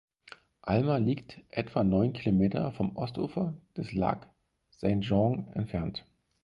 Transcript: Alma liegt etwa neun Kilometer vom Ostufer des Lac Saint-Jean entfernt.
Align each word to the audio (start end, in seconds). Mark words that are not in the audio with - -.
Alma 0.63 0.97
liegt 0.97 1.39
etwa 1.51 1.83
neun 1.83 2.13
Kilometer 2.13 2.71
vom 2.71 2.95
Ostufer 2.97 3.53
des 3.77 3.93
Lac 3.93 4.25
Saint-Jean 4.71 5.49
entfernt. 5.53 6.07